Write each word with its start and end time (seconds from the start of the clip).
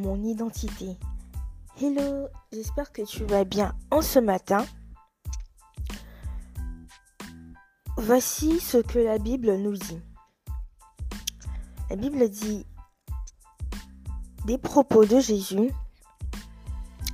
mon 0.00 0.24
identité. 0.24 0.96
Hello, 1.80 2.28
j'espère 2.52 2.90
que 2.92 3.02
tu 3.02 3.24
vas 3.24 3.44
bien 3.44 3.74
en 3.90 4.02
ce 4.02 4.18
matin. 4.18 4.64
Voici 7.96 8.60
ce 8.60 8.78
que 8.78 8.98
la 8.98 9.18
Bible 9.18 9.54
nous 9.56 9.76
dit. 9.76 10.00
La 11.90 11.96
Bible 11.96 12.28
dit 12.28 12.64
des 14.46 14.58
propos 14.58 15.04
de 15.04 15.20
Jésus. 15.20 15.70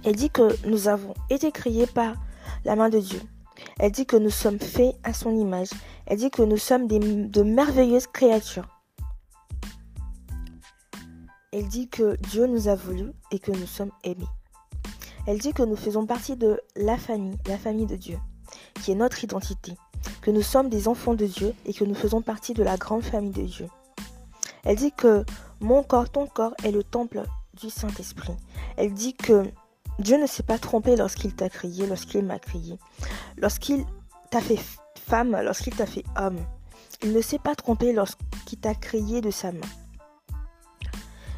Elle 0.04 0.16
dit 0.16 0.30
que 0.30 0.66
nous 0.68 0.86
avons 0.86 1.14
été 1.28 1.50
créés 1.50 1.86
par 1.86 2.14
la 2.64 2.76
main 2.76 2.88
de 2.88 3.00
Dieu. 3.00 3.20
Elle 3.78 3.90
dit 3.90 4.06
que 4.06 4.16
nous 4.16 4.30
sommes 4.30 4.60
faits 4.60 4.96
à 5.02 5.12
son 5.12 5.36
image. 5.36 5.70
Elle 6.06 6.18
dit 6.18 6.30
que 6.30 6.42
nous 6.42 6.56
sommes 6.56 6.86
de 6.86 7.42
merveilleuses 7.42 8.06
créatures. 8.06 8.75
Elle 11.56 11.68
dit 11.68 11.88
que 11.88 12.16
Dieu 12.16 12.46
nous 12.46 12.68
a 12.68 12.74
voulu 12.74 13.12
et 13.30 13.38
que 13.38 13.50
nous 13.50 13.66
sommes 13.66 13.92
aimés. 14.04 14.28
Elle 15.26 15.38
dit 15.38 15.54
que 15.54 15.62
nous 15.62 15.74
faisons 15.74 16.04
partie 16.04 16.36
de 16.36 16.60
la 16.76 16.98
famille, 16.98 17.38
la 17.46 17.56
famille 17.56 17.86
de 17.86 17.96
Dieu, 17.96 18.18
qui 18.82 18.92
est 18.92 18.94
notre 18.94 19.24
identité, 19.24 19.72
que 20.20 20.30
nous 20.30 20.42
sommes 20.42 20.68
des 20.68 20.86
enfants 20.86 21.14
de 21.14 21.24
Dieu 21.24 21.54
et 21.64 21.72
que 21.72 21.84
nous 21.84 21.94
faisons 21.94 22.20
partie 22.20 22.52
de 22.52 22.62
la 22.62 22.76
grande 22.76 23.04
famille 23.04 23.32
de 23.32 23.44
Dieu. 23.44 23.68
Elle 24.64 24.76
dit 24.76 24.92
que 24.92 25.24
mon 25.60 25.82
corps, 25.82 26.10
ton 26.10 26.26
corps 26.26 26.52
est 26.62 26.72
le 26.72 26.84
temple 26.84 27.22
du 27.54 27.70
Saint-Esprit. 27.70 28.36
Elle 28.76 28.92
dit 28.92 29.14
que 29.14 29.44
Dieu 29.98 30.20
ne 30.20 30.26
s'est 30.26 30.42
pas 30.42 30.58
trompé 30.58 30.94
lorsqu'il 30.94 31.34
t'a 31.34 31.48
créé, 31.48 31.86
lorsqu'il 31.86 32.22
m'a 32.22 32.38
créé, 32.38 32.78
lorsqu'il 33.38 33.86
t'a 34.30 34.42
fait 34.42 34.60
femme, 34.94 35.34
lorsqu'il 35.40 35.74
t'a 35.74 35.86
fait 35.86 36.04
homme. 36.18 36.36
Il 37.02 37.14
ne 37.14 37.20
s'est 37.22 37.38
pas 37.38 37.54
trompé 37.54 37.94
lorsqu'il 37.94 38.58
t'a 38.60 38.74
créé 38.74 39.22
de 39.22 39.30
sa 39.30 39.52
main. 39.52 39.60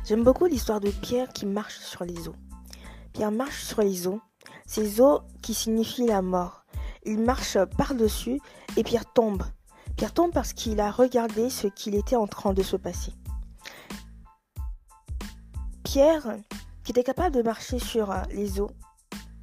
J'aime 0.09 0.25
beaucoup 0.25 0.47
l'histoire 0.47 0.81
de 0.81 0.89
Pierre 0.89 1.29
qui 1.35 1.45
marche 1.45 1.81
sur 1.81 2.03
les 2.03 2.29
eaux. 2.29 2.35
Pierre 3.13 3.31
marche 3.31 3.63
sur 3.63 3.83
les 3.83 4.07
eaux, 4.07 4.23
ces 4.65 5.03
eaux 5.03 5.21
qui 5.43 5.53
signifient 5.53 6.07
la 6.07 6.23
mort. 6.23 6.65
Il 7.05 7.21
marche 7.21 7.59
par-dessus 7.77 8.41
et 8.79 8.85
Pierre 8.85 9.05
tombe. 9.13 9.43
Pierre 9.99 10.15
tombe 10.15 10.33
parce 10.33 10.55
qu'il 10.55 10.81
a 10.81 10.91
regardé 10.91 11.51
ce 11.51 11.67
qu'il 11.67 11.95
était 11.95 12.17
en 12.17 12.27
train 12.27 12.55
de 12.55 12.63
se 12.63 12.77
passer. 12.77 13.13
Pierre, 15.85 16.39
qui 16.85 16.93
était 16.93 17.05
capable 17.05 17.37
de 17.37 17.43
marcher 17.43 17.79
sur 17.79 18.11
euh, 18.11 18.23
les 18.31 18.61
eaux 18.63 18.71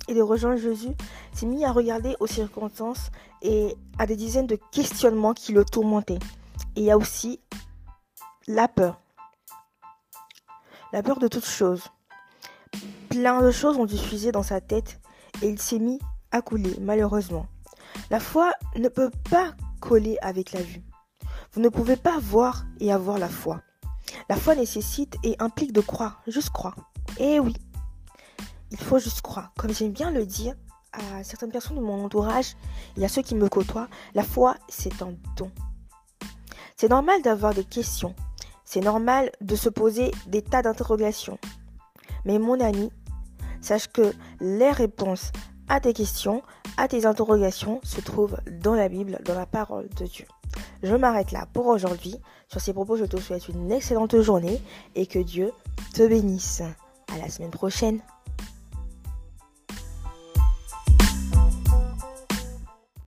et 0.08 0.16
de 0.16 0.22
rejoindre 0.24 0.60
Jésus, 0.60 0.96
s'est 1.32 1.46
mis 1.46 1.64
à 1.64 1.72
regarder 1.72 2.16
aux 2.20 2.28
circonstances 2.28 3.12
et 3.44 3.76
à 4.00 4.08
des 4.08 4.16
dizaines 4.16 4.48
de 4.48 4.58
questionnements 4.72 5.36
qui 5.36 5.54
le 5.54 5.64
tourmentaient. 5.64 6.18
Et 6.76 6.80
il 6.82 6.84
y 6.86 6.92
a 6.92 6.98
aussi 6.98 7.40
la 8.48 8.68
peur 8.68 9.00
la 10.94 11.04
peur 11.04 11.20
de 11.20 11.28
toute 11.28 11.46
chose. 11.46 11.84
Plein 13.10 13.42
de 13.42 13.52
choses 13.52 13.78
ont 13.78 13.86
diffusé 13.86 14.32
dans 14.32 14.44
sa 14.44 14.62
tête 14.62 15.00
et 15.42 15.50
il 15.50 15.60
s'est 15.60 15.80
mis 15.80 16.00
à 16.32 16.42
couler, 16.42 16.76
malheureusement. 16.82 17.48
La 18.10 18.20
foi 18.20 18.52
ne 18.76 18.90
peut 18.90 19.12
pas 19.30 19.54
coller 19.80 20.18
avec 20.22 20.52
la 20.52 20.62
vue. 20.62 20.84
Vous 21.54 21.62
ne 21.62 21.70
pouvez 21.70 21.96
pas 21.96 22.20
voir 22.20 22.66
et 22.80 22.92
avoir 22.92 23.18
la 23.18 23.30
foi. 23.30 23.62
La 24.30 24.36
foi 24.36 24.56
nécessite 24.56 25.16
et 25.24 25.36
implique 25.40 25.72
de 25.72 25.82
croire, 25.82 26.22
juste 26.28 26.50
croire. 26.50 26.76
Eh 27.18 27.40
oui, 27.40 27.56
il 28.72 28.78
faut 28.78 29.00
juste 29.00 29.22
croire. 29.22 29.52
Comme 29.58 29.74
j'aime 29.74 29.92
bien 29.92 30.12
le 30.12 30.26
dire 30.26 30.56
à 30.92 31.24
certaines 31.24 31.52
personnes 31.52 31.78
de 31.78 31.82
mon 31.82 32.04
entourage 32.04 32.56
et 32.98 33.06
à 33.06 33.08
ceux 33.08 33.22
qui 33.22 33.36
me 33.36 33.48
côtoient, 33.48 33.88
la 34.14 34.24
foi, 34.24 34.56
c'est 34.68 35.02
un 35.02 35.14
don. 35.36 35.52
C'est 36.76 36.90
normal 36.90 37.22
d'avoir 37.22 37.54
des 37.54 37.64
questions, 37.64 38.16
c'est 38.76 38.82
normal 38.82 39.32
de 39.40 39.56
se 39.56 39.70
poser 39.70 40.12
des 40.28 40.42
tas 40.42 40.62
d'interrogations. 40.62 41.40
Mais 42.26 42.40
mon 42.40 42.60
ami, 42.60 42.92
sache 43.62 43.88
que 43.88 44.12
les 44.42 44.70
réponses 44.70 45.32
à 45.70 45.80
tes 45.80 45.94
questions, 45.94 46.44
à 46.76 46.90
tes 46.90 47.06
interrogations 47.06 47.80
se 47.84 48.02
trouvent 48.02 48.36
dans 48.62 48.76
la 48.76 48.90
Bible, 48.90 49.22
dans 49.24 49.34
la 49.34 49.46
parole 49.46 49.88
de 49.96 50.04
Dieu. 50.04 50.26
Je 50.84 50.94
m'arrête 50.94 51.32
là 51.32 51.48
pour 51.54 51.68
aujourd'hui. 51.68 52.18
Sur 52.50 52.60
ces 52.60 52.74
propos, 52.74 52.98
je 52.98 53.06
te 53.06 53.16
souhaite 53.16 53.48
une 53.48 53.72
excellente 53.72 54.20
journée 54.20 54.62
et 54.96 55.06
que 55.06 55.20
Dieu 55.20 55.54
te 55.94 56.06
bénisse. 56.06 56.62
À 57.14 57.18
la 57.18 57.30
semaine 57.30 57.52
prochaine. 57.52 58.02